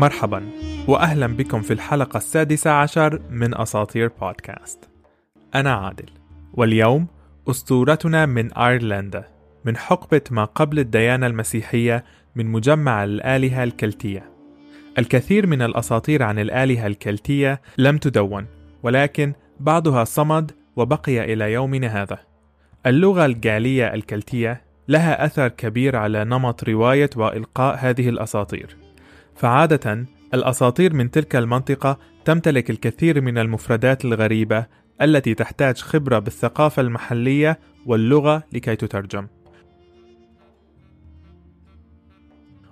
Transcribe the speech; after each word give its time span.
مرحبا 0.00 0.48
واهلا 0.88 1.26
بكم 1.26 1.62
في 1.62 1.72
الحلقة 1.72 2.16
السادسة 2.16 2.70
عشر 2.70 3.20
من 3.30 3.60
أساطير 3.60 4.10
بودكاست. 4.20 4.88
أنا 5.54 5.72
عادل 5.72 6.10
واليوم 6.54 7.06
أسطورتنا 7.50 8.26
من 8.26 8.52
أيرلندا 8.52 9.24
من 9.64 9.76
حقبة 9.76 10.20
ما 10.30 10.44
قبل 10.44 10.78
الديانة 10.78 11.26
المسيحية 11.26 12.04
من 12.36 12.46
مجمع 12.46 13.04
الآلهة 13.04 13.64
الكلتية. 13.64 14.30
الكثير 14.98 15.46
من 15.46 15.62
الأساطير 15.62 16.22
عن 16.22 16.38
الآلهة 16.38 16.86
الكلتية 16.86 17.60
لم 17.78 17.98
تدون 17.98 18.46
ولكن 18.82 19.32
بعضها 19.60 20.04
صمد 20.04 20.52
وبقي 20.76 21.32
إلى 21.32 21.52
يومنا 21.52 22.02
هذا. 22.02 22.18
اللغة 22.86 23.26
الجالية 23.26 23.94
الكلتية 23.94 24.62
لها 24.88 25.24
أثر 25.24 25.48
كبير 25.48 25.96
على 25.96 26.24
نمط 26.24 26.64
رواية 26.64 27.10
وإلقاء 27.16 27.76
هذه 27.80 28.08
الأساطير. 28.08 28.89
فعادة 29.34 30.06
الأساطير 30.34 30.94
من 30.94 31.10
تلك 31.10 31.36
المنطقة 31.36 31.98
تمتلك 32.24 32.70
الكثير 32.70 33.20
من 33.20 33.38
المفردات 33.38 34.04
الغريبة 34.04 34.66
التي 35.02 35.34
تحتاج 35.34 35.76
خبرة 35.76 36.18
بالثقافة 36.18 36.82
المحلية 36.82 37.58
واللغة 37.86 38.42
لكي 38.52 38.76
تترجم. 38.76 39.26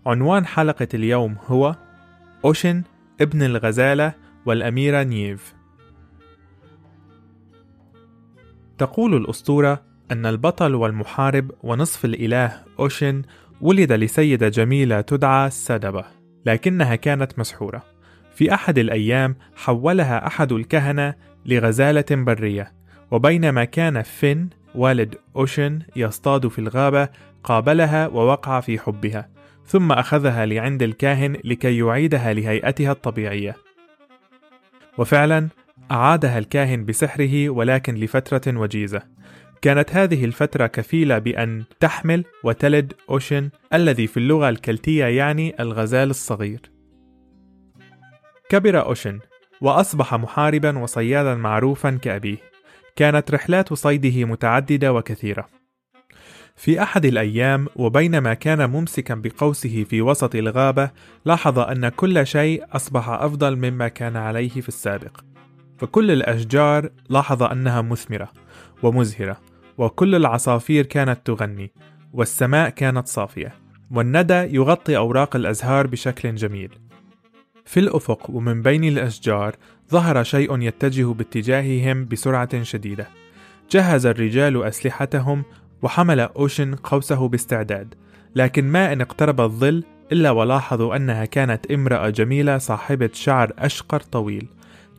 عنوان 0.06 0.46
حلقة 0.46 0.88
اليوم 0.94 1.36
هو 1.46 1.76
أوشن 2.44 2.82
ابن 3.20 3.42
الغزالة 3.42 4.14
والأميرة 4.46 5.02
نيف. 5.02 5.54
تقول 8.78 9.14
الأسطورة 9.14 9.82
أن 10.10 10.26
البطل 10.26 10.74
والمحارب 10.74 11.50
ونصف 11.62 12.04
الإله 12.04 12.64
أوشن 12.78 13.22
ولد 13.60 13.92
لسيدة 13.92 14.48
جميلة 14.48 15.00
تدعى 15.00 15.50
سدبة 15.50 16.17
لكنها 16.46 16.96
كانت 16.96 17.38
مسحورة. 17.38 17.82
في 18.34 18.54
أحد 18.54 18.78
الأيام 18.78 19.36
حولها 19.56 20.26
أحد 20.26 20.52
الكهنة 20.52 21.14
لغزالة 21.46 22.04
برية، 22.10 22.72
وبينما 23.10 23.64
كان 23.64 24.02
فين 24.02 24.50
والد 24.74 25.14
أوشن 25.36 25.78
يصطاد 25.96 26.48
في 26.48 26.58
الغابة 26.58 27.08
قابلها 27.44 28.06
ووقع 28.06 28.60
في 28.60 28.78
حبها، 28.78 29.28
ثم 29.66 29.92
أخذها 29.92 30.46
لعند 30.46 30.82
الكاهن 30.82 31.36
لكي 31.44 31.78
يعيدها 31.78 32.32
لهيئتها 32.32 32.92
الطبيعية. 32.92 33.56
وفعلا 34.98 35.48
أعادها 35.90 36.38
الكاهن 36.38 36.84
بسحره 36.84 37.48
ولكن 37.50 37.94
لفترة 37.94 38.58
وجيزة. 38.58 39.02
كانت 39.62 39.96
هذه 39.96 40.24
الفترة 40.24 40.66
كفيلة 40.66 41.18
بأن 41.18 41.64
تحمل 41.80 42.24
وتلد 42.44 42.92
أوشن 43.10 43.50
الذي 43.74 44.06
في 44.06 44.16
اللغة 44.16 44.48
الكلتية 44.48 45.04
يعني 45.04 45.54
الغزال 45.60 46.10
الصغير. 46.10 46.60
كبر 48.48 48.80
أوشن 48.80 49.18
وأصبح 49.60 50.14
محاربا 50.14 50.78
وصيادا 50.78 51.34
معروفا 51.34 51.90
كأبيه. 51.90 52.36
كانت 52.96 53.30
رحلات 53.30 53.74
صيده 53.74 54.24
متعددة 54.24 54.92
وكثيرة. 54.92 55.48
في 56.56 56.82
أحد 56.82 57.04
الأيام 57.04 57.66
وبينما 57.76 58.34
كان 58.34 58.70
ممسكا 58.70 59.14
بقوسه 59.14 59.84
في 59.84 60.02
وسط 60.02 60.34
الغابة 60.34 60.90
لاحظ 61.24 61.58
أن 61.58 61.88
كل 61.88 62.26
شيء 62.26 62.64
أصبح 62.72 63.08
أفضل 63.08 63.56
مما 63.56 63.88
كان 63.88 64.16
عليه 64.16 64.48
في 64.60 64.68
السابق 64.68 65.20
فكل 65.78 66.10
الأشجار 66.10 66.90
لاحظ 67.08 67.42
أنها 67.42 67.82
مثمرة 67.82 68.32
ومزهرة 68.82 69.47
وكل 69.78 70.14
العصافير 70.14 70.86
كانت 70.86 71.18
تغني 71.24 71.72
والسماء 72.12 72.68
كانت 72.68 73.08
صافية 73.08 73.54
والندى 73.90 74.54
يغطي 74.54 74.96
أوراق 74.96 75.36
الأزهار 75.36 75.86
بشكل 75.86 76.34
جميل. 76.34 76.70
في 77.64 77.80
الأفق 77.80 78.30
ومن 78.30 78.62
بين 78.62 78.84
الأشجار 78.84 79.56
ظهر 79.90 80.22
شيء 80.22 80.60
يتجه 80.60 81.04
باتجاههم 81.04 82.06
بسرعة 82.06 82.62
شديدة. 82.62 83.08
جهز 83.70 84.06
الرجال 84.06 84.62
أسلحتهم 84.62 85.44
وحمل 85.82 86.20
أوشن 86.20 86.74
قوسه 86.74 87.28
باستعداد 87.28 87.94
لكن 88.36 88.64
ما 88.64 88.92
إن 88.92 89.00
اقترب 89.00 89.40
الظل 89.40 89.84
إلا 90.12 90.30
ولاحظوا 90.30 90.96
أنها 90.96 91.24
كانت 91.24 91.70
امرأة 91.70 92.08
جميلة 92.08 92.58
صاحبة 92.58 93.10
شعر 93.12 93.52
أشقر 93.58 94.00
طويل 94.00 94.48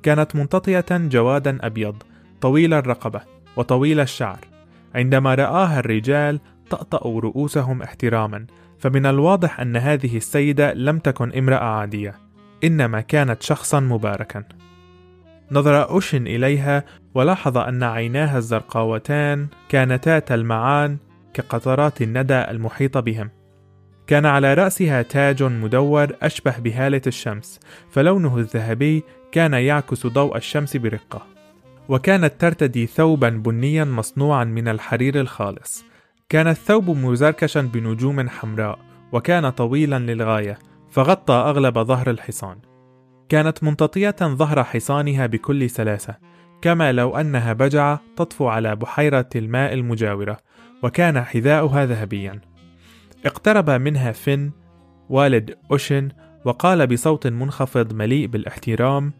كانت 0.04 0.36
منتطية 0.36 0.86
جوادا 0.92 1.58
أبيض 1.62 2.04
طويل 2.42 2.74
الرقبة 2.74 3.22
وطويل 3.56 4.00
الشعر. 4.00 4.49
عندما 4.96 5.36
رآها 5.36 5.80
الرجال 5.80 6.40
طأطأوا 6.70 7.22
رؤوسهم 7.22 7.82
احتراما 7.82 8.46
فمن 8.80 9.06
الواضح 9.06 9.60
أن 9.60 9.78
هذه 9.78 10.18
السيدة 10.18 10.74
لم 10.74 11.00
تكن 11.00 11.32
امرأة 11.32 11.64
عادية 11.64 12.16
إنما 12.64 13.02
كانت 13.02 13.44
شخصا 13.44 13.80
مباركا. 13.80 14.44
نظر 15.52 15.90
أوشن 15.90 16.28
إليها 16.28 16.84
ولاحظ 17.14 17.58
أن 17.58 17.84
عيناها 17.84 18.38
الزرقاوتان 18.38 19.48
كانتا 19.70 20.20
تلمعان 20.20 20.98
كقطرات 21.34 22.02
الندى 22.02 22.42
المحيطة 22.42 23.00
بهم. 23.00 23.30
كان 24.08 24.26
على 24.26 24.54
رأسها 24.54 25.02
تاج 25.02 25.44
مدور 25.44 26.08
أشبه 26.22 26.58
بهالة 26.58 27.02
الشمس 27.08 27.60
فلونه 27.92 28.38
الذهبي 28.38 29.04
كان 29.32 29.54
يعكس 29.54 30.08
ضوء 30.08 30.38
الشمس 30.38 30.78
برقة. 30.78 31.39
وكانت 31.90 32.34
ترتدي 32.40 32.88
ثوبا 32.88 33.30
بنيا 33.30 33.84
مصنوعا 33.84 34.44
من 34.44 34.68
الحرير 34.68 35.20
الخالص. 35.20 35.86
كان 36.30 36.48
الثوب 36.48 36.90
مزركشا 36.90 37.62
بنجوم 37.62 38.30
حمراء 38.30 38.80
وكان 39.12 39.50
طويلا 39.50 40.00
للغاية 40.00 40.60
فغطى 40.92 41.34
أغلب 41.34 41.80
ظهر 41.80 42.10
الحصان. 42.10 42.58
كانت 43.30 43.64
منتطية 43.64 44.16
ظهر 44.22 44.64
حصانها 44.64 45.26
بكل 45.26 45.70
سلاسة 45.70 46.16
كما 46.62 46.92
لو 46.92 47.18
أنها 47.18 47.54
بجعة 47.54 48.02
تطفو 48.16 48.48
على 48.48 48.76
بحيرة 48.76 49.30
الماء 49.36 49.74
المجاورة 49.74 50.38
وكان 50.84 51.22
حذاؤها 51.22 51.86
ذهبيا. 51.86 52.42
اقترب 53.26 53.70
منها 53.70 54.12
فين 54.12 54.52
والد 55.10 55.58
أوشن 55.72 56.10
وقال 56.46 56.88
بصوت 56.88 57.28
منخفض 57.28 57.94
مليء 57.94 58.28
بالاحترام 58.28 59.14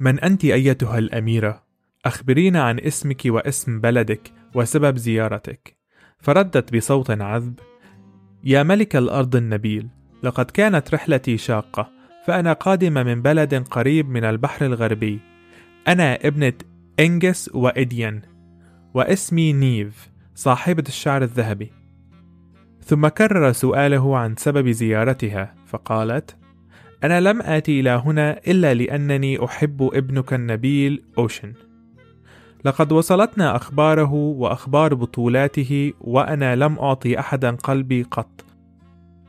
من 0.00 0.20
أنت 0.20 0.44
أيتها 0.44 0.98
الأميرة؟ 0.98 1.69
أخبرينا 2.04 2.62
عن 2.62 2.78
اسمك 2.78 3.22
واسم 3.26 3.80
بلدك 3.80 4.32
وسبب 4.54 4.96
زيارتك. 4.96 5.76
فردت 6.18 6.76
بصوت 6.76 7.10
عذب 7.10 7.60
يا 8.44 8.62
ملك 8.62 8.96
الأرض 8.96 9.36
النبيل 9.36 9.88
لقد 10.22 10.50
كانت 10.50 10.94
رحلتي 10.94 11.36
شاقة 11.36 11.90
فأنا 12.26 12.52
قادمة 12.52 13.02
من 13.02 13.22
بلد 13.22 13.54
قريب 13.54 14.08
من 14.08 14.24
البحر 14.24 14.66
الغربي. 14.66 15.20
أنا 15.88 16.14
ابنة 16.14 16.52
إنجس 17.00 17.50
وإديان 17.54 18.22
واسمي 18.94 19.52
نيف 19.52 20.10
صاحبة 20.34 20.84
الشعر 20.88 21.22
الذهبي. 21.22 21.70
ثم 22.84 23.08
كرر 23.08 23.52
سؤاله 23.52 24.16
عن 24.16 24.36
سبب 24.36 24.68
زيارتها 24.68 25.54
فقالت 25.66 26.36
أنا 27.04 27.20
لم 27.20 27.42
آتي 27.42 27.80
إلى 27.80 27.90
هنا 27.90 28.40
إلا 28.46 28.74
لأنني 28.74 29.44
أحب 29.44 29.90
ابنك 29.94 30.32
النبيل 30.32 31.02
أوشن. 31.18 31.52
لقد 32.64 32.92
وصلتنا 32.92 33.56
أخباره 33.56 34.12
وأخبار 34.12 34.94
بطولاته 34.94 35.92
وأنا 36.00 36.56
لم 36.56 36.78
أعطي 36.78 37.18
أحدا 37.18 37.50
قلبي 37.50 38.02
قط. 38.02 38.44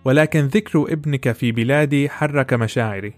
ولكن 0.06 0.40
ذكر 0.40 0.86
ابنك 0.90 1.31
في 1.31 1.52
بلادي 1.52 2.09
حرك 2.09 2.53
مشاعري. 2.53 3.14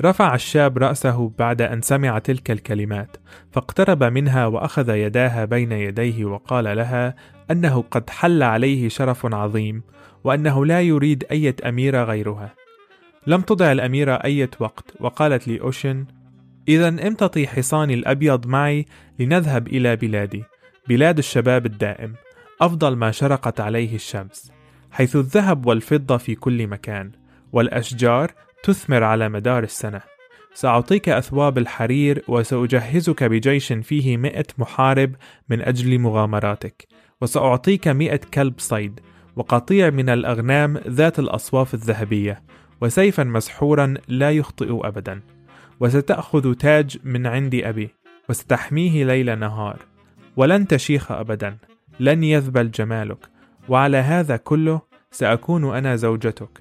رفع 0.00 0.34
الشاب 0.34 0.78
رأسه 0.78 1.32
بعد 1.38 1.62
أن 1.62 1.82
سمع 1.82 2.18
تلك 2.18 2.50
الكلمات 2.50 3.16
فاقترب 3.52 4.04
منها 4.04 4.46
وأخذ 4.46 4.88
يداها 4.88 5.44
بين 5.44 5.72
يديه 5.72 6.24
وقال 6.24 6.76
لها 6.76 7.14
أنه 7.50 7.84
قد 7.90 8.10
حل 8.10 8.42
عليه 8.42 8.88
شرف 8.88 9.34
عظيم 9.34 9.82
وأنه 10.24 10.66
لا 10.66 10.80
يريد 10.80 11.24
أية 11.30 11.56
أميرة 11.68 12.04
غيرها. 12.04 12.54
لم 13.26 13.40
تضع 13.40 13.72
الأميرة 13.72 14.14
أية 14.14 14.50
وقت 14.60 14.84
وقالت 15.00 15.48
لأوشن 15.48 16.04
إذا 16.68 16.88
امتطي 16.88 17.46
حصاني 17.46 17.94
الأبيض 17.94 18.46
معي 18.46 18.86
لنذهب 19.18 19.68
إلى 19.68 19.96
بلادي؟ 19.96 20.44
بلاد 20.88 21.18
الشباب 21.18 21.66
الدائم 21.66 22.14
أفضل 22.60 22.96
ما 22.96 23.10
شرقت 23.10 23.60
عليه 23.60 23.94
الشمس 23.94 24.52
حيث 24.90 25.16
الذهب 25.16 25.66
والفضة 25.66 26.16
في 26.16 26.34
كل 26.34 26.66
مكان 26.66 27.10
والأشجار 27.52 28.32
تثمر 28.62 29.02
على 29.04 29.28
مدار 29.28 29.62
السنة. 29.62 30.00
سأعطيك 30.54 31.08
أثواب 31.08 31.58
الحرير 31.58 32.24
وسأجهزك 32.28 33.24
بجيش 33.24 33.72
فيه 33.72 34.16
مئة 34.16 34.46
محارب 34.58 35.14
من 35.48 35.62
أجل 35.62 35.98
مغامراتك 35.98 36.86
وسأعطيك 37.20 37.88
مئة 37.88 38.20
كلب 38.34 38.54
صيد 38.58 39.00
وقطيع 39.36 39.90
من 39.90 40.08
الأغنام 40.08 40.78
ذات 40.88 41.18
الأصواف 41.18 41.74
الذهبية 41.74 42.42
وسيفا 42.80 43.24
مسحورا 43.24 43.94
لا 44.08 44.30
يخطئ 44.30 44.86
أبدا. 44.86 45.20
وستأخذ 45.82 46.54
تاج 46.54 46.98
من 47.04 47.26
عند 47.26 47.54
أبي 47.54 47.94
وستحميه 48.28 49.04
ليل 49.04 49.38
نهار. 49.38 49.78
ولن 50.36 50.66
تشيخ 50.66 51.12
أبدا 51.12 51.56
لن 52.00 52.24
يذبل 52.24 52.70
جمالك. 52.70 53.32
وعلى 53.68 53.96
هذا 53.96 54.36
كله 54.36 54.80
سأكون 55.10 55.76
أنا 55.76 55.96
زوجتك 55.96 56.60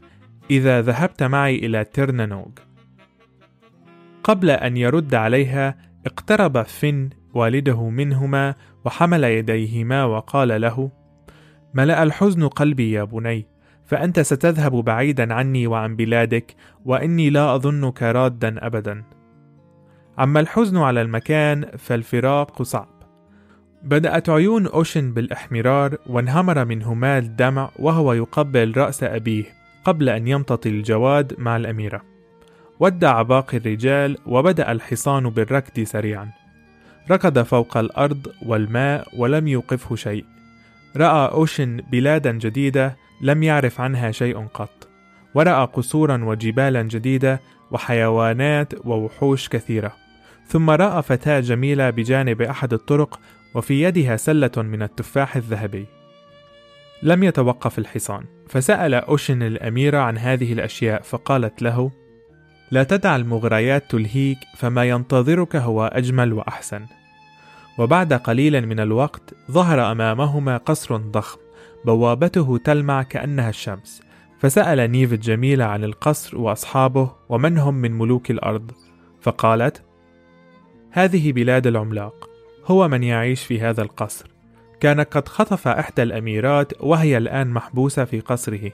إذا 0.52 0.82
ذهبت 0.82 1.24
معي 1.24 1.56
إلى 1.56 1.84
تيرنانوغ 1.84 2.50
قبل 4.24 4.50
أن 4.50 4.78
يرد 4.78 5.16
عليها 5.16 5.78
اقترب 6.06 6.62
فين 6.62 7.10
والده 7.34 7.90
منهما 7.90 8.56
وحمل 8.86 9.24
يديهما 9.24 10.04
وقال 10.04 10.62
له 10.62 10.92
ملأ 11.74 12.04
الحزن 12.04 12.48
قلبي 12.48 12.92
يا 12.92 13.04
بني 13.04 13.48
فأنت 13.92 14.20
ستذهب 14.20 14.72
بعيدا 14.72 15.34
عني 15.34 15.68
وعن 15.68 15.96
بلادك 15.96 16.56
وإني 16.86 17.30
لا 17.30 17.56
أظنك 17.56 18.04
رادا 18.04 18.66
أبدا. 18.66 19.04
أما 20.20 20.40
الحزن 20.40 20.78
على 20.78 21.02
المكان 21.02 21.66
فالفراق 21.78 22.62
صعب. 22.62 23.04
بدأت 23.84 24.30
عيون 24.30 24.68
أوشن 24.68 25.14
بالإحمرار 25.14 25.98
وانهمر 26.08 26.66
منهما 26.66 27.18
الدمع 27.18 27.70
وهو 27.80 28.14
يقبل 28.14 28.78
رأس 28.78 29.04
أبيه 29.04 29.44
قبل 29.86 30.10
أن 30.10 30.28
يمتطي 30.28 30.70
الجواد 30.70 31.36
مع 31.38 31.58
الأميرة. 31.58 32.02
ودع 32.80 33.22
باقي 33.22 33.58
الرجال 33.58 34.18
وبدأ 34.26 34.72
الحصان 34.72 35.30
بالركض 35.30 35.84
سريعا. 35.84 36.30
ركض 37.12 37.40
فوق 37.40 37.78
الأرض 37.78 38.28
والماء 38.46 39.08
ولم 39.18 39.48
يوقفه 39.48 39.96
شيء. 39.96 40.26
رأى 40.98 41.32
أوشن 41.32 41.82
بلادا 41.92 42.32
جديدة 42.32 43.01
لم 43.22 43.44
يعرف 43.44 43.82
عنها 43.82 44.12
شيء 44.12 44.48
قط. 44.54 44.88
ورأى 45.36 45.66
قصورا 45.66 46.24
وجبالا 46.24 46.82
جديدة 46.82 47.42
وحيوانات 47.72 48.74
ووحوش 48.86 49.50
كثيرة. 49.50 49.94
ثم 50.48 50.70
رأى 50.70 51.02
فتاة 51.02 51.40
جميلة 51.40 51.90
بجانب 51.90 52.42
أحد 52.42 52.74
الطرق 52.74 53.20
وفي 53.56 53.84
يدها 53.84 54.18
سلة 54.18 54.52
من 54.58 54.82
التفاح 54.82 55.36
الذهبي. 55.36 55.86
لم 57.04 57.24
يتوقف 57.24 57.80
الحصان 57.80 58.24
فسأل 58.50 58.94
أوشن 58.94 59.44
الأميرة 59.44 60.00
عن 60.00 60.18
هذه 60.18 60.54
الأشياء 60.54 61.02
فقالت 61.02 61.62
له 61.62 61.92
لا 62.72 62.84
تدع 62.84 63.16
المغريات 63.16 63.92
تلهيك 63.92 64.38
فما 64.58 64.84
ينتظرك 64.84 65.56
هو 65.56 65.86
أجمل 65.86 66.34
وأحسن. 66.34 66.86
وبعد 67.78 68.14
قليل 68.14 68.68
من 68.68 68.80
الوقت 68.80 69.34
ظهر 69.52 69.92
أمامهما 69.92 70.58
قصر 70.58 70.98
ضخم. 70.98 71.40
بوابته 71.86 72.58
تلمع 72.58 73.04
كأنها 73.04 73.50
الشمس. 73.50 74.02
فسأل 74.40 74.92
نيف 74.92 75.14
الجميلة 75.14 75.66
عن 75.66 75.84
القصر 75.84 76.38
وأصحابه 76.38 77.12
ومن 77.30 77.58
هم 77.58 77.74
من 77.74 77.92
ملوك 77.92 78.32
الأرض. 78.32 78.72
فقالت 79.22 79.84
هذه 80.92 81.32
بلاد 81.32 81.68
العملاق. 81.68 82.30
هو 82.66 82.88
من 82.88 83.04
يعيش 83.04 83.44
في 83.44 83.62
هذا 83.62 83.82
القصر. 83.82 84.32
كان 84.80 85.02
قد 85.02 85.28
خطف 85.28 85.68
إحدى 85.68 86.04
الأميرات 86.04 86.74
وهي 86.80 87.18
الآن 87.18 87.48
محبوسة 87.48 88.06
في 88.06 88.20
قصره. 88.20 88.72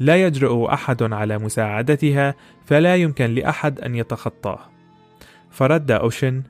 لا 0.00 0.26
يجرؤ 0.26 0.72
أحد 0.72 1.02
على 1.02 1.38
مساعدتها 1.38 2.34
فلا 2.64 2.96
يمكن 2.96 3.34
لأحد 3.34 3.80
أن 3.80 3.94
يتخطاه. 3.94 4.58
فرد 5.50 5.90
أوشن 5.90 6.42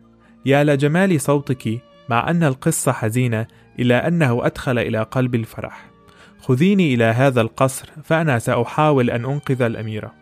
يا 0.46 0.64
لجمال 0.64 1.20
صوتك 1.20 1.80
مع 2.08 2.30
أن 2.30 2.44
القصة 2.44 2.92
حزينة 2.92 3.46
إلا 3.78 4.08
أنه 4.08 4.46
أدخل 4.46 4.78
إلى 4.78 5.02
قلب 5.02 5.34
الفرح. 5.34 5.89
خذيني 6.42 6.94
إلى 6.94 7.04
هذا 7.04 7.40
القصر 7.40 7.88
فأنا 8.04 8.38
سأحاول 8.38 9.10
أن 9.10 9.24
أنقذ 9.24 9.62
الأميرة. 9.62 10.12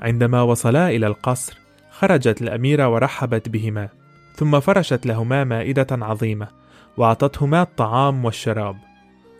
عندما 0.00 0.42
وصلا 0.42 0.88
إلى 0.90 1.06
القصر 1.06 1.58
خرجت 1.90 2.42
الأميرة 2.42 2.88
ورحبت 2.88 3.48
بهما 3.48 3.88
ثم 4.34 4.60
فرشت 4.60 5.06
لهما 5.06 5.44
مائدة 5.44 5.86
عظيمة 5.90 6.48
وأعطتهما 6.96 7.62
الطعام 7.62 8.24
والشراب. 8.24 8.76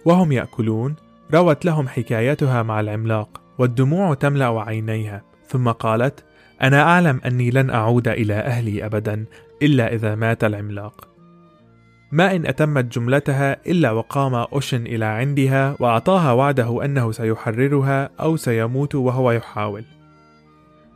وهم 0.04 0.32
يأكلون 0.32 0.96
روت 1.34 1.64
لهم 1.64 1.88
حكايتها 1.88 2.62
مع 2.62 2.80
العملاق 2.80 3.40
والدموع 3.58 4.14
تملأ 4.14 4.60
عينيها 4.60 5.22
ثم 5.48 5.70
قالت 5.70 6.24
أنا 6.62 6.82
أعلم 6.82 7.20
أني 7.26 7.50
لن 7.50 7.70
أعود 7.70 8.08
إلى 8.08 8.34
أهلي 8.34 8.86
أبدا 8.86 9.24
إلا 9.62 9.94
إذا 9.94 10.14
مات 10.14 10.44
العملاق. 10.44 11.08
ما 12.12 12.36
إن 12.36 12.46
أتمت 12.46 12.84
جملتها 12.84 13.56
إلا 13.66 13.90
وقام 13.90 14.34
أوشن 14.34 14.86
إلى 14.86 15.04
عندها 15.04 15.76
وأعطاها 15.80 16.32
وعده 16.32 16.84
أنه 16.84 17.12
سيحررها 17.12 18.10
أو 18.20 18.36
سيموت 18.36 18.94
وهو 18.94 19.30
يحاول. 19.30 19.84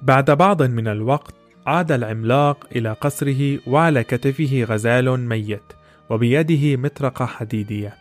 بعد 0.03 0.31
بعض 0.31 0.63
من 0.63 0.89
الوقت 0.89 1.35
عاد 1.67 1.93
العملاق 1.93 2.67
إلى 2.77 2.93
قصره 2.93 3.59
وعلى 3.67 4.05
كتفه 4.05 4.65
غزال 4.65 5.21
ميت 5.21 5.63
وبيده 6.11 6.77
مطرقة 6.77 7.27
حديدية. 7.27 7.95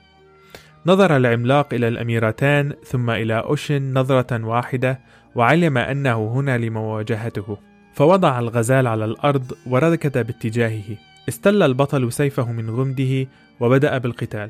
نظر 0.86 1.18
العملاق 1.18 1.74
إلى 1.74 1.88
الأميرتان 1.88 2.74
ثم 2.86 3.10
إلى 3.10 3.40
أوشن 3.40 3.94
نظرة 3.94 4.46
واحدة 4.46 5.00
وعلم 5.36 5.78
أنه 5.78 6.34
هنا 6.34 6.58
لمواجهته. 6.58 7.58
فوضع 7.94 8.40
الغزال 8.40 8.88
على 8.88 9.06
الأرض 9.06 9.52
وركض 9.68 10.18
باتجاهه. 10.18 11.11
استل 11.30 11.64
البطل 11.64 12.12
سيفه 12.14 12.52
من 12.52 12.70
غمده 12.70 13.28
وبدأ 13.60 13.98
بالقتال. 13.98 14.50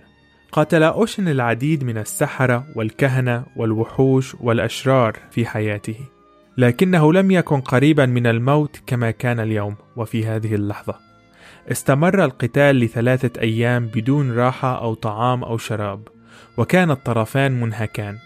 قاتل 0.51 0.83
أوشن 0.83 1.27
العديد 1.27 1.83
من 1.83 1.97
السحرة 1.97 2.65
والكهنة 2.75 3.43
والوحوش 3.55 4.35
والأشرار 4.35 5.17
في 5.31 5.45
حياته 5.45 5.95
لكنه 6.57 7.13
لم 7.13 7.31
يكن 7.31 7.61
قريبا 7.61 8.05
من 8.05 8.27
الموت 8.27 8.81
كما 8.87 9.11
كان 9.11 9.39
اليوم 9.39 9.75
وفي 9.95 10.25
هذه 10.25 10.55
اللحظة. 10.55 10.95
استمر 11.71 12.25
القتال 12.25 12.75
لثلاثة 12.75 13.41
أيام 13.41 13.85
بدون 13.85 14.31
راحة 14.31 14.81
أو 14.81 14.93
طعام 14.93 15.43
أو 15.43 15.57
شراب 15.57 16.07
وكان 16.57 16.91
الطرفان 16.91 17.61
منهكان. 17.61 18.17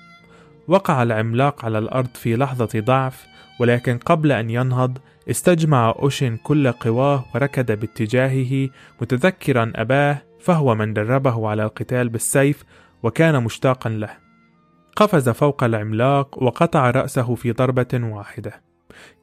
وقع 0.68 1.04
العملاق 1.04 1.66
على 1.66 1.78
الأرض 1.78 2.10
في 2.14 2.36
لحظة 2.36 2.70
ضعف 2.80 3.28
ولكن 3.60 3.98
قبل 3.98 4.32
أن 4.32 4.50
ينهض 4.50 4.98
استجمع 5.30 5.96
أوشن 6.00 6.38
كل 6.38 6.72
قواه 6.72 7.26
وركض 7.36 7.72
باتجاهه 7.72 8.70
متذكرا 9.02 9.72
أباه 9.76 10.22
فهو 10.40 10.76
من 10.76 10.94
دربه 10.94 11.50
على 11.50 11.64
القتال 11.64 12.10
بالسيف 12.10 12.64
وكان 13.04 13.44
مشتاقا 13.44 13.90
له. 13.90 14.10
قفز 14.96 15.30
فوق 15.30 15.64
العملاق 15.64 16.44
وقطع 16.44 16.92
رأسه 16.92 17.36
في 17.36 17.52
ضربة 17.52 17.88
واحدة. 17.94 18.62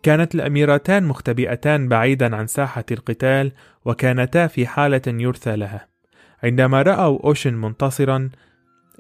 كانت 0.03 0.35
الأميرتان 0.35 1.05
مختبئتان 1.05 1.89
بعيدا 1.89 2.37
عن 2.37 2.47
ساحة 2.47 2.85
القتال 2.91 3.53
وكانتا 3.85 4.47
في 4.47 4.67
حالة 4.67 5.03
يرثى 5.07 5.57
لها. 5.57 5.89
عندما 6.43 6.83
رأوا 6.83 7.19
أوشن 7.25 7.55
منتصرا 7.55 8.31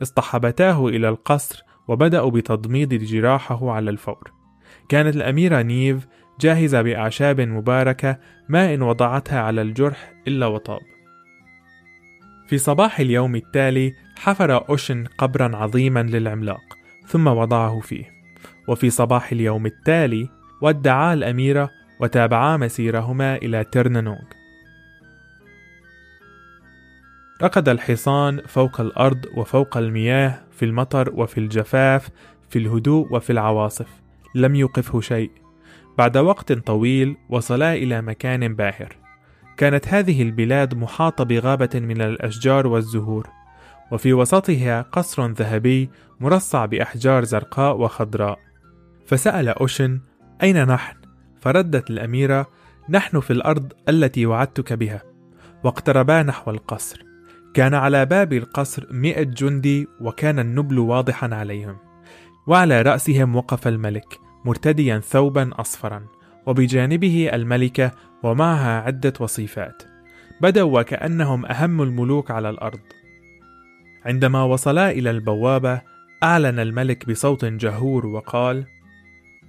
اصطحبتاه 0.02 0.88
إلى 0.88 1.08
القصر 1.08 1.62
وبدأوا 1.88 2.30
بتضميد 2.30 2.94
جراحه 2.94 3.70
على 3.70 3.90
الفور. 3.90 4.32
كانت 4.88 5.16
الأميرة 5.16 5.62
نيف 5.62 6.06
جاهزة 6.40 6.82
بأعشاب 6.82 7.40
مباركة 7.40 8.18
ما 8.48 8.74
إن 8.74 8.82
وضعتها 8.82 9.40
على 9.40 9.62
الجرح 9.62 10.12
إلا 10.28 10.46
وطاب. 10.46 10.80
في 12.48 12.58
صباح 12.58 13.00
اليوم 13.00 13.36
التالي 13.36 13.92
حفر 14.18 14.68
أوشن 14.68 15.04
قبرا 15.18 15.56
عظيما 15.56 16.02
للعملاق 16.02 16.78
ثم 17.06 17.26
وضعه 17.26 17.80
فيه. 17.80 18.04
وفي 18.68 18.90
صباح 18.90 19.32
اليوم 19.32 19.66
التالي 19.66 20.28
ودعا 20.62 21.14
الأميرة 21.14 21.70
وتابعا 22.00 22.56
مسيرهما 22.56 23.36
إلى 23.36 23.64
ترنانوغ. 23.64 24.41
ركض 27.42 27.68
الحصان 27.68 28.40
فوق 28.46 28.80
الأرض 28.80 29.24
وفوق 29.36 29.76
المياه 29.76 30.44
في 30.50 30.64
المطر 30.64 31.12
وفي 31.14 31.38
الجفاف 31.38 32.08
في 32.48 32.58
الهدوء 32.58 33.14
وفي 33.14 33.30
العواصف. 33.30 33.86
لم 34.34 34.54
يوقفه 34.54 35.00
شيء. 35.00 35.30
بعد 35.98 36.16
وقت 36.16 36.52
طويل 36.52 37.16
وصلا 37.28 37.74
إلى 37.74 38.02
مكان 38.02 38.54
باهر. 38.54 38.96
كانت 39.56 39.88
هذه 39.88 40.22
البلاد 40.22 40.74
محاطة 40.74 41.24
بغابة 41.24 41.70
من 41.74 42.02
الأشجار 42.02 42.66
والزهور. 42.66 43.28
وفي 43.92 44.12
وسطها 44.12 44.82
قصر 44.82 45.26
ذهبي 45.26 45.90
مرصع 46.20 46.66
بأحجار 46.66 47.24
زرقاء 47.24 47.76
وخضراء. 47.76 48.38
فسأل 49.06 49.48
أوشن 49.48 50.00
أين 50.42 50.64
نحن؟ 50.64 50.96
فردت 51.40 51.90
الأميرة 51.90 52.46
نحن 52.88 53.20
في 53.20 53.32
الأرض 53.32 53.72
التي 53.88 54.26
وعدتك 54.26 54.72
بها. 54.72 55.02
واقتربا 55.64 56.22
نحو 56.22 56.50
القصر. 56.50 57.11
كان 57.54 57.74
على 57.74 58.06
باب 58.06 58.32
القصر 58.32 58.86
مئة 58.90 59.22
جندي 59.22 59.88
وكان 60.00 60.38
النبل 60.38 60.78
واضحا 60.78 61.34
عليهم 61.34 61.76
وعلى 62.46 62.82
رأسهم 62.82 63.36
وقف 63.36 63.68
الملك 63.68 64.18
مرتديا 64.44 64.98
ثوبا 64.98 65.50
أصفرا 65.60 66.06
وبجانبه 66.46 67.30
الملكة 67.32 67.92
ومعها 68.22 68.80
عدة 68.80 69.12
وصيفات. 69.20 69.82
بدوا 70.40 70.80
وكأنهم 70.80 71.46
أهم 71.46 71.82
الملوك 71.82 72.30
على 72.30 72.50
الأرض. 72.50 72.80
عندما 74.04 74.42
وصلا 74.42 74.90
إلى 74.90 75.10
البوابة 75.10 75.80
أعلن 76.22 76.58
الملك 76.58 77.10
بصوت 77.10 77.44
جهور 77.44 78.06
وقال 78.06 78.64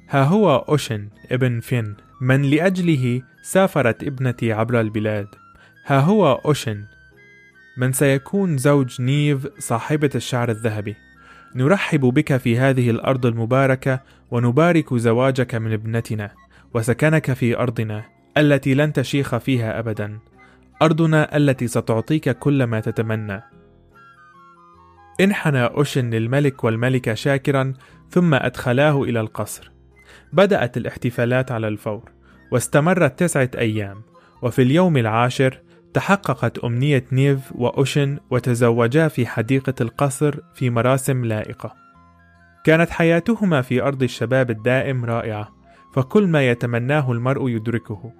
ها 0.09 0.23
هو 0.23 0.55
أوشن 0.55 1.09
ابن 1.31 1.59
فين 1.59 1.95
من 2.21 2.41
لأجله 2.41 3.21
سافرت 3.43 4.03
ابنتي 4.03 4.53
عبر 4.53 4.81
البلاد. 4.81 5.27
ها 5.85 5.99
هو 5.99 6.33
أوشن 6.45 6.83
من 7.77 7.91
سيكون 7.91 8.57
زوج 8.57 9.01
نيف 9.01 9.47
صاحبة 9.59 10.09
الشعر 10.15 10.49
الذهبي. 10.49 10.95
نرحب 11.55 11.99
بك 11.99 12.37
في 12.37 12.57
هذه 12.57 12.89
الأرض 12.89 13.25
المباركة 13.25 13.99
ونبارك 14.31 14.93
زواجك 14.93 15.55
من 15.55 15.73
ابنتنا 15.73 16.31
وسكنك 16.73 17.33
في 17.33 17.57
أرضنا 17.57 18.03
التي 18.37 18.73
لن 18.73 18.93
تشيخ 18.93 19.37
فيها 19.37 19.79
أبدا. 19.79 20.19
أرضنا 20.81 21.37
التي 21.37 21.67
ستعطيك 21.67 22.29
كل 22.29 22.63
ما 22.63 22.79
تتمنى. 22.79 23.41
انحنى 25.21 25.65
أوشن 25.65 26.09
للملك 26.09 26.63
والملكة 26.63 27.13
شاكرا 27.13 27.73
ثم 28.09 28.33
أدخلاه 28.33 29.03
إلى 29.03 29.19
القصر. 29.19 29.71
بدأت 30.33 30.77
الاحتفالات 30.77 31.51
على 31.51 31.67
الفور 31.67 32.11
واستمرت 32.51 33.19
تسعة 33.19 33.49
أيام 33.57 34.01
وفي 34.41 34.61
اليوم 34.61 34.97
العاشر 34.97 35.62
تحققت 35.93 36.57
أمنية 36.57 37.05
نيف 37.11 37.51
وأوشن 37.55 38.19
وتزوجا 38.29 39.07
في 39.07 39.27
حديقة 39.27 39.73
القصر 39.81 40.39
في 40.53 40.69
مراسم 40.69 41.25
لائقة. 41.25 41.75
كانت 42.63 42.89
حياتهما 42.89 43.61
في 43.61 43.81
أرض 43.81 44.03
الشباب 44.03 44.51
الدائم 44.51 45.05
رائعة 45.05 45.49
فكل 45.93 46.27
ما 46.27 46.49
يتمناه 46.49 47.11
المرء 47.11 47.49
يدركه. 47.49 48.13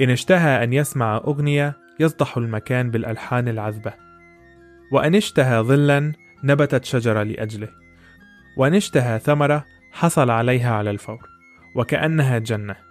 إن 0.00 0.10
اشتهى 0.10 0.64
أن 0.64 0.72
يسمع 0.72 1.16
أغنية 1.16 1.76
يصدح 2.00 2.36
المكان 2.36 2.90
بالألحان 2.90 3.48
العذبة. 3.48 3.92
وأن 4.92 5.14
اشتهى 5.14 5.60
ظلا 5.60 6.12
نبتت 6.44 6.84
شجرة 6.84 7.22
لأجله. 7.22 7.68
وأن 8.56 8.74
اشتهى 8.74 9.18
ثمرة 9.18 9.64
حصل 9.92 10.30
عليها 10.30 10.74
على 10.74 10.90
الفور. 10.90 11.28
وكأنها 11.74 12.38
جنة. 12.38 12.87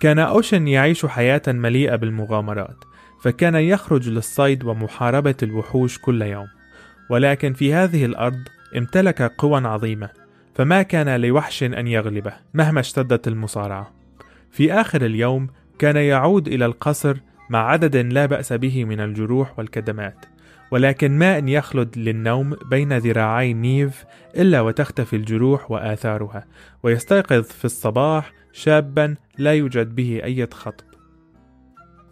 كان 0.00 0.18
أوشن 0.18 0.68
يعيش 0.68 1.06
حياة 1.06 1.42
مليئة 1.48 1.96
بالمغامرات 1.96 2.84
فكان 3.22 3.54
يخرج 3.54 4.08
للصيد 4.08 4.64
ومحاربة 4.64 5.34
الوحوش 5.42 5.98
كل 5.98 6.22
يوم. 6.22 6.46
ولكن 7.10 7.52
في 7.52 7.74
هذه 7.74 8.04
الأرض 8.04 8.40
امتلك 8.76 9.22
قوى 9.22 9.66
عظيمة 9.66 10.10
فما 10.54 10.82
كان 10.82 11.20
لوحش 11.20 11.62
أن 11.62 11.86
يغلبه 11.86 12.32
مهما 12.54 12.80
اشتدت 12.80 13.28
المصارعة. 13.28 13.92
في 14.50 14.72
آخر 14.72 15.06
اليوم 15.06 15.48
كان 15.78 15.96
يعود 15.96 16.48
إلى 16.48 16.66
القصر 16.66 17.16
مع 17.50 17.70
عدد 17.70 17.96
لا 17.96 18.26
بأس 18.26 18.52
به 18.52 18.84
من 18.84 19.00
الجروح 19.00 19.58
والكدمات. 19.58 20.24
ولكن 20.70 21.18
ما 21.18 21.38
أن 21.38 21.48
يخلد 21.48 21.98
للنوم 21.98 22.56
بين 22.70 22.98
ذراعي 22.98 23.52
نيف 23.52 24.04
إلا 24.36 24.60
وتختفي 24.60 25.16
الجروح 25.16 25.70
وآثارها 25.70 26.46
ويستيقظ 26.82 27.42
في 27.42 27.64
الصباح 27.64 28.32
شابا 28.52 29.14
لا 29.38 29.54
يوجد 29.54 29.94
به 29.94 30.20
أي 30.24 30.48
خطب. 30.52 30.84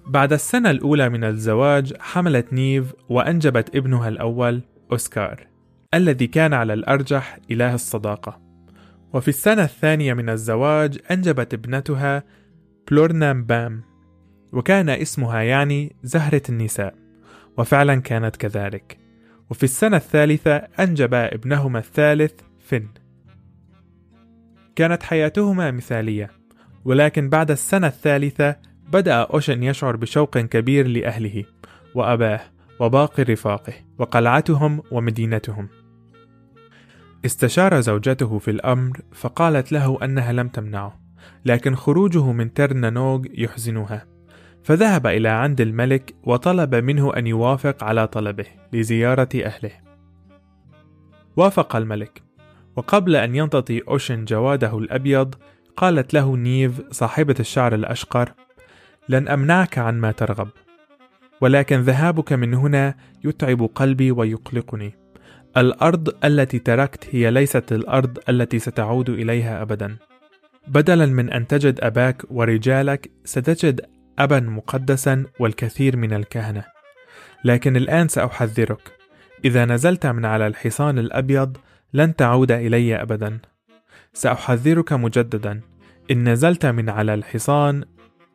بعد 0.07 0.33
السنة 0.33 0.71
الأولى 0.71 1.09
من 1.09 1.25
الزواج 1.25 1.95
حملت 2.01 2.53
نيف 2.53 2.93
وأنجبت 3.09 3.77
ابنها 3.77 4.09
الأول 4.09 4.61
أوسكار 4.93 5.47
الذي 5.95 6.27
كان 6.27 6.53
على 6.53 6.73
الأرجح 6.73 7.39
إله 7.51 7.75
الصداقة. 7.75 8.41
وفي 9.13 9.29
السنة 9.29 9.65
الثانية 9.65 10.15
من 10.15 10.29
الزواج 10.29 10.99
أنجبت 11.11 11.55
ابنتها 11.55 12.23
بلورنام 12.91 13.45
بام 13.45 13.83
وكان 14.53 14.89
اسمها 14.89 15.43
يعني 15.43 15.97
زهرة 16.03 16.43
النساء. 16.49 17.04
وفعلا 17.59 17.95
كانت 18.01 18.37
كذلك. 18.37 19.05
وفي 19.51 19.63
السنة 19.63 19.97
الثالثة 19.97 20.57
أنجبا 20.57 21.35
ابنهما 21.35 21.79
الثالث 21.79 22.33
فين 22.61 22.89
كانت 24.77 25.03
حياتهما 25.03 25.71
مثالية 25.71 26.31
ولكن 26.85 27.29
بعد 27.29 27.51
السنة 27.51 27.87
الثالثة 27.87 28.57
بدأ 28.93 29.15
أوشن 29.15 29.63
يشعر 29.63 29.97
بشوق 29.97 30.39
كبير 30.39 30.87
لأهله 30.87 31.45
وأباه 31.95 32.41
وباقي 32.81 33.23
رفاقه 33.23 33.75
وقلعتهم 33.99 34.83
ومدينتهم. 34.91 35.69
استشار 37.25 37.81
زوجته 37.81 38.39
في 38.39 38.51
الأمر 38.51 39.01
فقالت 39.13 39.73
له 39.73 39.99
أنها 40.03 40.33
لم 40.33 40.49
تمنعه 40.49 41.01
لكن 41.45 41.75
خروجه 41.75 42.33
من 42.33 42.55
ترنانوغ 42.55 43.23
يحزنها. 43.35 44.14
فذهب 44.65 45.07
إلى 45.07 45.29
عند 45.29 45.61
الملك 45.61 46.15
وطلب 46.23 46.75
منه 46.75 47.17
أن 47.17 47.27
يوافق 47.27 47.85
على 47.85 48.07
طلبه 48.07 48.45
لزيارة 48.73 49.29
أهله. 49.35 49.71
وافق 51.37 51.77
الملك، 51.77 52.23
وقبل 52.77 53.17
أن 53.17 53.35
ينتطي 53.35 53.81
أوشن 53.89 54.25
جواده 54.25 54.79
الأبيض، 54.79 55.35
قالت 55.77 56.15
له 56.15 56.37
نيف 56.37 56.81
صاحبة 56.91 57.35
الشعر 57.41 57.75
الأشقر: 57.75 58.33
لن 59.09 59.29
أمنعك 59.29 59.79
عن 59.79 60.01
ما 60.01 60.13
ترغب، 60.13 60.49
ولكن 61.41 61.81
ذهابك 61.81 62.33
من 62.33 62.55
هنا 62.55 62.95
يتعب 63.25 63.71
قلبي 63.75 64.11
ويقلقني. 64.11 64.95
الأرض 65.57 66.15
التي 66.25 66.59
تركت 66.59 67.09
هي 67.11 67.31
ليست 67.31 67.73
الأرض 67.73 68.19
التي 68.29 68.59
ستعود 68.59 69.11
إليها 69.11 69.63
أبدا. 69.63 69.97
بدلا 70.69 71.07
من 71.07 71.31
أن 71.31 71.47
تجد 71.47 71.81
أباك 71.81 72.23
ورجالك 72.31 73.11
ستجد 73.25 73.94
أبا 74.19 74.41
مقدسا 74.41 75.25
والكثير 75.39 75.97
من 75.97 76.13
الكهنة. 76.13 76.65
لكن 77.45 77.77
الآن 77.77 78.09
سأحذرك. 78.09 78.93
إذا 79.45 79.65
نزلت 79.65 80.07
من 80.07 80.25
على 80.25 80.47
الحصان 80.47 80.99
الأبيض 80.99 81.57
لن 81.93 82.17
تعود 82.17 82.53
إلي 82.53 83.03
أبدا. 83.03 83.39
سأحذرك 84.13 84.93
مجددا. 84.93 85.61
إن 86.11 86.29
نزلت 86.29 86.67
من 86.67 86.89
على 86.89 87.15
الحصان 87.15 87.85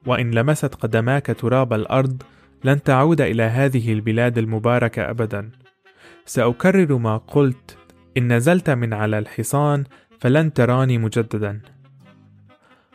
وإن 0.05 0.31
لمست 0.31 0.75
قدماك 0.75 1.25
تراب 1.25 1.73
الأرض 1.73 2.23
لن 2.63 2.83
تعود 2.83 3.21
إلى 3.21 3.43
هذه 3.43 3.93
البلاد 3.93 4.37
المباركة 4.37 5.09
أبدا. 5.09 5.51
سأكرر 6.25 6.97
ما 6.97 7.17
قلت. 7.17 7.77
إن 8.17 8.33
نزلت 8.33 8.69
من 8.69 8.93
على 8.93 9.19
الحصان 9.19 9.83
فلن 10.19 10.53
تراني 10.53 10.97
مجددا. 10.97 11.61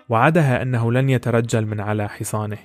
وعدها 0.09 0.63
أنه 0.63 0.93
لن 0.93 1.11
يترجل 1.11 1.67
من 1.67 1.81
على 1.81 2.09
حصانه 2.09 2.59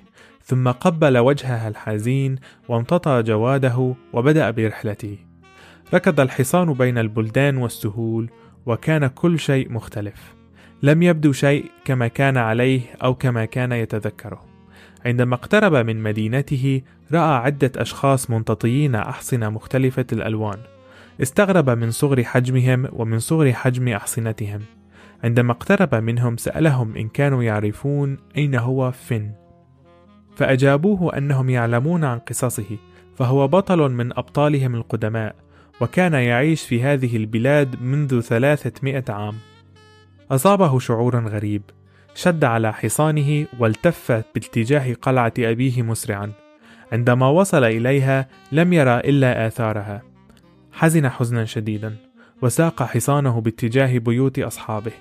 ثم 0.44 0.72
قبل 0.72 1.18
وجهها 1.18 1.68
الحزين 1.68 2.36
وامتطى 2.68 3.24
جواده 3.24 3.96
وبدأ 4.14 4.52
برحلته. 4.52 5.18
ركض 5.94 6.20
الحصان 6.20 6.74
بين 6.74 6.98
البلدان 6.98 7.58
والسهول 7.58 8.30
وكان 8.66 9.08
كل 9.08 9.40
شيء 9.40 9.72
مختلف. 9.72 10.36
لم 10.84 11.04
يبدو 11.04 11.32
شيء 11.32 11.66
كما 11.86 12.08
كان 12.08 12.38
عليه 12.38 12.82
أو 13.04 13.16
كما 13.16 13.46
كان 13.46 13.72
يتذكره. 13.72 14.46
عندما 15.06 15.36
اقترب 15.36 15.74
من 15.74 16.04
مدينته 16.04 16.82
رأى 17.12 17.36
عدة 17.36 17.72
أشخاص 17.78 18.30
منتطيين 18.30 18.96
أحصنة 18.96 19.50
مختلفة 19.50 20.06
الألوان. 20.14 20.60
استغرب 21.22 21.70
من 21.70 21.92
صغر 21.92 22.24
حجمهم 22.24 22.88
ومن 22.94 23.20
صغر 23.20 23.54
حجم 23.54 23.88
أحصنتهم. 23.88 24.62
عندما 25.24 25.52
اقترب 25.52 25.96
منهم 25.96 26.38
سألهم 26.38 26.96
إن 26.96 27.08
كانوا 27.08 27.44
يعرفون 27.44 28.18
أين 28.38 28.56
هو 28.56 28.92
فين. 28.92 29.32
فأجابوه 30.36 31.18
أنهم 31.18 31.50
يعلمون 31.50 32.04
عن 32.04 32.20
قصصه 32.20 32.78
فهو 33.16 33.48
بطل 33.48 33.78
من 33.92 34.18
أبطالهم 34.18 34.76
القدماء 34.76 35.36
وكان 35.82 36.14
يعيش 36.14 36.64
في 36.64 36.84
هذه 36.84 37.18
البلاد 37.18 37.82
منذ 37.82 38.20
ثلاثة 38.22 39.14
عام. 39.14 39.36
أصابه 40.32 40.80
شعور 40.80 41.28
غريب 41.28 41.62
شد 42.16 42.44
على 42.44 42.74
حصانه 42.74 43.46
والتف 43.60 44.12
باتجاه 44.12 44.94
قلعة 44.94 45.34
أبيه 45.40 45.82
مسرعا. 45.82 46.32
عندما 46.92 47.28
وصل 47.28 47.64
إليها 47.64 48.28
لم 48.52 48.74
يرى 48.74 49.00
إلا 49.00 49.48
آثارها. 49.48 50.02
حزن 50.72 51.10
حزنا 51.10 51.46
شديدا 51.46 51.96
وساق 52.42 52.84
حصانه 52.84 53.42
باتجاه 53.42 53.98
بيوت 53.98 54.40
أصحابه. 54.40 54.92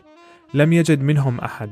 لم 0.55 0.73
يجد 0.73 1.02
منهم 1.02 1.40
أحد 1.40 1.71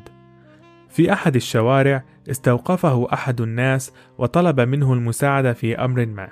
في 0.88 1.12
أحد 1.12 1.36
الشوارع 1.36 2.04
استوقفه 2.30 3.08
أحد 3.12 3.40
الناس 3.40 3.92
وطلب 4.18 4.60
منه 4.60 4.92
المساعدة 4.92 5.52
في 5.52 5.84
أمر 5.84 6.06
ما. 6.06 6.28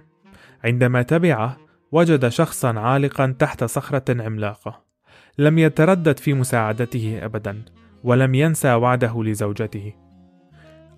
عندما 0.65 1.03
تبعه 1.03 1.57
وجد 1.93 2.29
شخصا 2.29 2.79
عالقا 2.79 3.35
تحت 3.39 3.65
صخرة 3.65 4.23
عملاقة. 4.23 4.85
لم 5.39 5.59
يتردد 5.59 6.19
في 6.19 6.35
مساعدته 6.35 7.19
أبدا، 7.23 7.63
ولم 8.05 8.35
ينسى 8.35 8.75
وعده 8.75 9.23
لزوجته. 9.23 9.93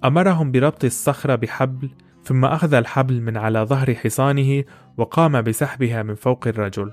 أمرهم 0.05 0.53
بربط 0.53 0.85
الصخرة 0.85 1.35
بحبل، 1.35 1.91
ثم 2.25 2.45
أخذ 2.45 2.75
الحبل 2.75 3.21
من 3.21 3.37
على 3.37 3.59
ظهر 3.59 3.95
حصانه 3.95 4.65
وقام 4.97 5.43
بسحبها 5.43 6.03
من 6.03 6.15
فوق 6.15 6.49
الرجل. 6.49 6.93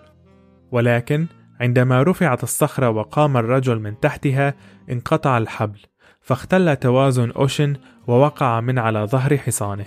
ولكن 0.72 1.28
عندما 1.60 2.04
رفعت 2.04 2.44
الصخرة 2.44 2.90
وقام 2.90 3.38
الرجل 3.38 3.80
من 3.80 4.00
تحتها 4.00 4.54
انقطع 4.92 5.38
الحبل 5.38 5.80
فاختل 6.22 6.76
توازن 6.76 7.32
أوشن 7.32 7.76
ووقع 8.08 8.62
من 8.62 8.80
على 8.80 9.00
ظهر 9.00 9.38
حصانه. 9.38 9.86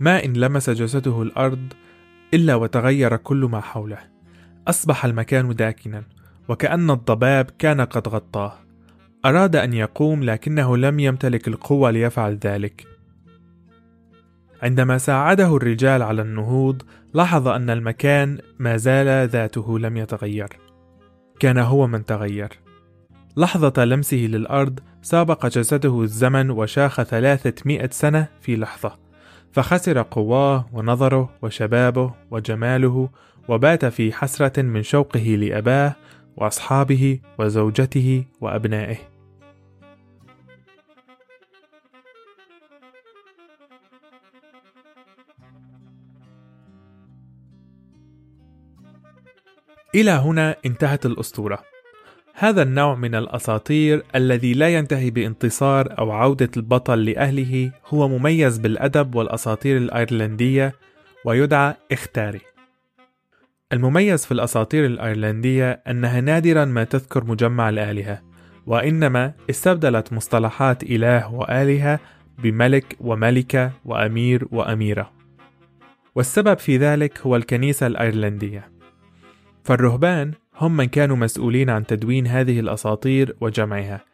ما 0.00 0.24
إن 0.24 0.32
لمس 0.32 0.70
جسده 0.70 1.22
الأرض 1.22 1.72
إلا 2.34 2.54
وتغير 2.54 3.16
كل 3.16 3.48
ما 3.52 3.60
حوله. 3.60 3.98
أصبح 4.68 5.04
المكان 5.04 5.54
داكنا 5.54 6.02
وكأن 6.48 6.90
الضباب 6.90 7.50
كان 7.58 7.80
قد 7.80 8.08
غطاه. 8.08 8.52
أراد 9.24 9.56
أن 9.56 9.72
يقوم 9.72 10.24
لكنه 10.24 10.76
لم 10.76 11.00
يمتلك 11.00 11.48
القوة 11.48 11.90
ليفعل 11.90 12.38
ذلك. 12.44 12.86
عندما 14.62 14.98
ساعده 14.98 15.56
الرجال 15.56 16.02
على 16.02 16.22
النهوض 16.22 16.82
لاحظ 17.14 17.48
أن 17.48 17.70
المكان 17.70 18.38
ما 18.58 18.76
زال 18.76 19.28
ذاته 19.28 19.78
لم 19.78 19.96
يتغير. 19.96 20.65
كان 21.40 21.58
هو 21.58 21.86
من 21.86 22.04
تغير. 22.04 22.48
لحظة 23.36 23.84
لمسه 23.84 24.16
للأرض 24.16 24.80
سابق 25.02 25.46
جسده 25.46 26.02
الزمن 26.02 26.50
وشاخ 26.50 27.02
ثلاثمائة 27.02 27.90
سنة 27.92 28.28
في 28.40 28.56
لحظة. 28.56 28.98
فخسر 29.52 30.02
قواه 30.02 30.66
ونظره 30.72 31.30
وشبابه 31.42 32.14
وجماله 32.30 33.08
وبات 33.48 33.84
في 33.84 34.12
حسرة 34.12 34.62
من 34.62 34.82
شوقه 34.82 35.20
لأباه 35.20 35.94
وأصحابه 36.36 37.20
وزوجته 37.38 38.24
وأبنائه. 38.40 39.15
إلى 49.96 50.10
هنا 50.10 50.56
انتهت 50.66 51.06
الأسطورة. 51.06 51.62
هذا 52.34 52.62
النوع 52.62 52.94
من 52.94 53.14
الأساطير 53.14 54.02
الذي 54.14 54.54
لا 54.54 54.68
ينتهي 54.68 55.10
بانتصار 55.10 55.98
أو 55.98 56.10
عودة 56.10 56.50
البطل 56.56 57.04
لأهله 57.04 57.72
هو 57.86 58.08
مميز 58.08 58.58
بالأدب 58.58 59.14
والأساطير 59.14 59.76
الأيرلندية 59.76 60.74
ويدعى 61.24 61.74
إختاري. 61.92 62.40
المميز 63.72 64.26
في 64.26 64.32
الأساطير 64.32 64.86
الأيرلندية 64.86 65.70
أنها 65.70 66.20
نادرا 66.20 66.64
ما 66.64 66.84
تذكر 66.84 67.24
مجمع 67.24 67.68
الآلهة، 67.68 68.22
وإنما 68.66 69.32
استبدلت 69.50 70.12
مصطلحات 70.12 70.82
إله 70.82 71.34
وآلهة 71.34 72.00
بملك 72.38 72.96
وملكة 73.00 73.72
وأمير 73.84 74.46
وأميرة. 74.50 75.12
والسبب 76.14 76.58
في 76.58 76.76
ذلك 76.76 77.20
هو 77.20 77.36
الكنيسة 77.36 77.86
الأيرلندية. 77.86 78.75
فالرهبان 79.66 80.32
هم 80.56 80.76
من 80.76 80.84
كانوا 80.84 81.16
مسؤولين 81.16 81.70
عن 81.70 81.86
تدوين 81.86 82.26
هذه 82.26 82.60
الأساطير 82.60 83.36
وجمعها، 83.40 84.04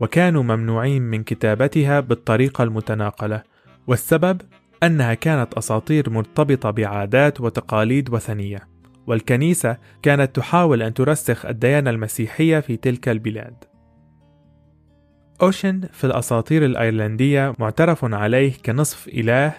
وكانوا 0.00 0.42
ممنوعين 0.42 1.02
من 1.02 1.22
كتابتها 1.22 2.00
بالطريقة 2.00 2.64
المتناقلة، 2.64 3.42
والسبب 3.86 4.40
أنها 4.82 5.14
كانت 5.14 5.54
أساطير 5.54 6.10
مرتبطة 6.10 6.70
بعادات 6.70 7.40
وتقاليد 7.40 8.14
وثنية، 8.14 8.68
والكنيسة 9.06 9.76
كانت 10.02 10.36
تحاول 10.36 10.82
أن 10.82 10.94
ترسخ 10.94 11.46
الديانة 11.46 11.90
المسيحية 11.90 12.60
في 12.60 12.76
تلك 12.76 13.08
البلاد. 13.08 13.64
أوشن 15.42 15.80
في 15.92 16.04
الأساطير 16.04 16.64
الأيرلندية 16.64 17.54
معترف 17.58 18.04
عليه 18.04 18.52
كنصف 18.66 19.08
إله 19.08 19.54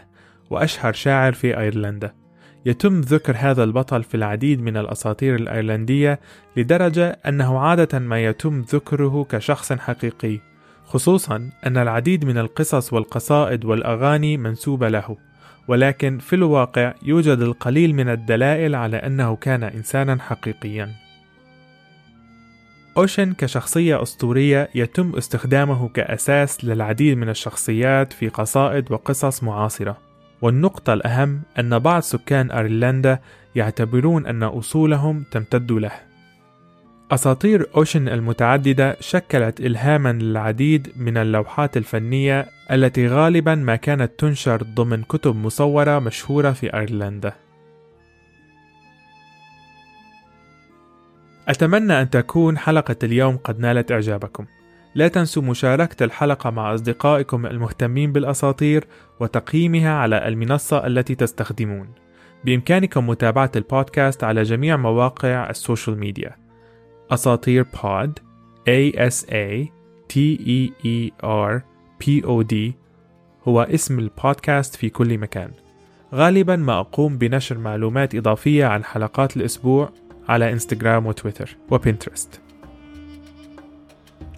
وأشهر 0.50 0.94
شاعر 0.94 1.34
في 1.34 1.60
أيرلندا، 1.60 2.21
يتم 2.66 3.02
ذكر 3.02 3.36
هذا 3.38 3.64
البطل 3.64 4.04
في 4.04 4.16
العديد 4.16 4.62
من 4.62 4.78
الأساطير 4.78 5.36
الأيرلندية 5.36 6.20
لدرجة 6.58 7.20
أنه 7.28 7.60
عادة 7.60 8.00
ما 8.00 8.24
يتم 8.24 8.62
ذكره 8.62 9.26
كشخص 9.30 9.74
حقيقي 9.74 10.40
خصوصا 10.86 11.50
أن 11.66 11.78
العديد 11.78 12.26
من 12.26 12.38
القصص 12.38 12.94
والقصائد 12.94 13.66
والأغاني 13.66 14.38
منسوبة 14.38 14.90
له 14.90 15.18
ولكن 15.68 16.18
في 16.18 16.36
الواقع 16.36 16.94
يوجد 17.04 17.40
القليل 17.40 17.96
من 17.96 18.10
الدلائل 18.10 18.76
على 18.76 18.98
أنه 18.98 19.36
كان 19.36 19.64
إنسانا 19.64 20.18
حقيقيا. 20.22 20.90
أوشن 22.98 23.34
كشخصية 23.34 24.02
أسطورية 24.02 24.70
يتم 24.76 25.16
استخدامه 25.16 25.90
كأساس 25.90 26.66
للعديد 26.66 27.18
من 27.18 27.30
الشخصيات 27.30 28.14
في 28.14 28.30
قصائد 28.30 28.92
وقصص 28.92 29.44
معاصرة. 29.44 30.11
والنقطة 30.42 30.94
الأهم 30.94 31.42
أن 31.60 31.80
بعض 31.80 32.02
سكان 32.02 32.52
أيرلندا 32.52 33.20
يعتبرون 33.56 34.26
أن 34.26 34.44
أصولهم 34.44 35.24
تمتد 35.32 35.72
له. 35.72 35.92
أساطير 37.12 37.68
أوشن 37.76 38.08
المتعددة 38.08 38.98
شكلت 39.00 39.60
إلهاما 39.60 40.14
للعديد 40.14 40.92
من 40.96 41.18
اللوحات 41.18 41.78
الفنية 41.78 42.46
التي 42.72 43.08
غالبا 43.08 43.56
ما 43.56 43.76
كانت 43.76 44.12
تنشر 44.18 44.64
ضمن 44.64 45.04
كتب 45.04 45.36
مصورة 45.36 46.00
مشهورة 46.00 46.52
في 46.52 46.74
أيرلندا. 46.78 47.34
أتمنى 51.48 52.02
أن 52.02 52.10
تكون 52.10 52.58
حلقة 52.58 52.96
اليوم 53.04 53.38
قد 53.38 53.60
نالت 53.60 53.92
إعجابكم. 53.92 54.46
لا 54.96 55.08
تنسوا 55.08 55.44
مشاركة 55.44 56.04
الحلقة 56.04 56.50
مع 56.50 56.74
أصدقائكم 56.74 57.46
المهتمين 57.46 58.12
بالأساطير 58.12 58.88
وتقييمها 59.20 59.92
على 59.94 60.28
المنصة 60.28 60.88
التي 60.88 61.16
تستخدمون. 61.16 61.88
بإمكانكم 62.46 63.08
متابعة 63.08 63.52
البودكاست 63.56 64.24
على 64.24 64.44
جميع 64.44 64.78
مواقع 64.78 65.50
ال 65.50 65.57
social 65.57 66.00
media. 66.00 66.36
أساطير 67.12 67.66
بود 67.84 68.20
A 68.70 68.96
S 69.10 69.26
A 69.26 69.68
T 70.14 70.38
E 70.40 70.72
E 70.84 71.12
R 71.24 71.62
P 72.04 72.24
O 72.24 72.44
D 72.54 72.56
هو 73.48 73.62
اسم 73.62 74.00
البودكاست 74.00 74.76
في 74.76 74.90
كل 74.90 75.18
مكان. 75.18 75.52
غالبا 76.14 76.56
ما 76.56 76.80
أقوم 76.80 77.18
بنشر 77.18 77.58
معلومات 77.58 78.16
إضافية 78.16 78.66
عن 78.66 78.84
حلقات 78.84 79.38
الأسبوع 79.38 79.90
على 80.30 80.52
إنستغرام 80.52 81.06
وتويتر 81.06 81.58
وبنترست. 81.70 82.42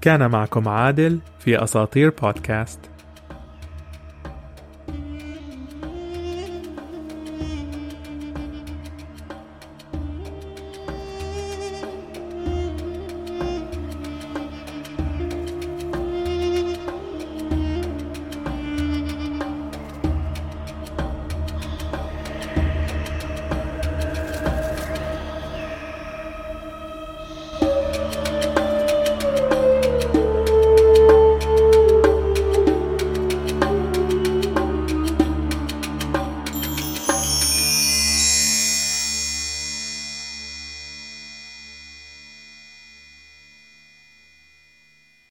كان 0.04 0.32
معكم 0.32 0.68
عادل 0.68 1.20
في 1.40 1.64
أساطير 1.64 2.10
بودكاست. 2.22 2.80